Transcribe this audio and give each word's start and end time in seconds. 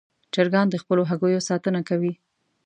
چرګان 0.33 0.67
د 0.69 0.75
خپلو 0.83 1.03
هګیو 1.09 1.45
ساتنه 1.49 1.79
کوي. 1.89 2.13